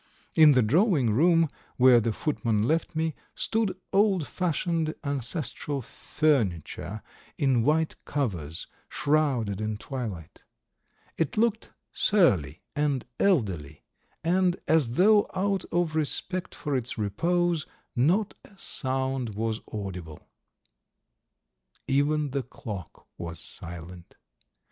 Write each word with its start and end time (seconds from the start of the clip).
In 0.33 0.53
the 0.53 0.63
drawing 0.63 1.11
room, 1.11 1.47
where 1.77 1.99
the 2.01 2.11
footman 2.11 2.63
left 2.63 2.95
me, 2.95 3.13
stood 3.35 3.77
old 3.93 4.25
fashioned 4.25 4.95
ancestral 5.03 5.79
furniture 5.83 7.03
in 7.37 7.61
white 7.61 7.95
covers, 8.03 8.65
shrouded 8.89 9.61
in 9.61 9.77
twilight. 9.77 10.41
It 11.19 11.37
looked 11.37 11.69
surly 11.91 12.63
and 12.75 13.05
elderly, 13.19 13.83
and, 14.23 14.59
as 14.67 14.95
though 14.95 15.29
out 15.35 15.65
of 15.71 15.95
respect 15.95 16.55
for 16.55 16.75
its 16.75 16.97
repose, 16.97 17.67
not 17.95 18.33
a 18.43 18.57
sound 18.57 19.35
was 19.35 19.59
audible. 19.71 20.27
Even 21.87 22.31
the 22.31 22.41
clock 22.41 23.05
was 23.19 23.39
silent 23.39 24.15